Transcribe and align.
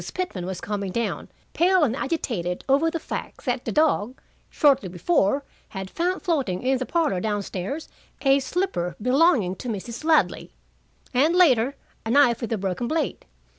Pitman 0.15 0.47
was 0.47 0.61
coming 0.61 0.91
down, 0.91 1.29
pale 1.53 1.83
and 1.83 1.95
agitated 1.95 2.65
over 2.67 2.89
the 2.89 2.97
fact 2.99 3.45
that 3.45 3.65
the 3.65 3.71
dog, 3.71 4.19
shortly 4.49 4.89
before, 4.89 5.43
had 5.69 5.91
found 5.91 6.23
floating 6.23 6.63
in 6.63 6.79
the 6.79 6.87
parlor 6.87 7.19
down 7.19 7.43
stairs 7.43 7.87
a 8.23 8.39
slipper 8.39 8.95
belonging 8.99 9.55
to 9.57 9.67
Mrs. 9.69 10.03
Ladley, 10.03 10.49
and, 11.13 11.35
later, 11.35 11.75
a 12.03 12.09
knife 12.09 12.41
with 12.41 12.51
a 12.51 12.57
broken 12.57 12.87
blade. 12.87 13.25